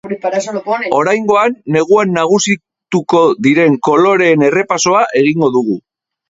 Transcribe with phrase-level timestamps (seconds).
[0.99, 5.79] Oraingoan, neguan nagusituko diren koloreen errepasoa egingo dugu.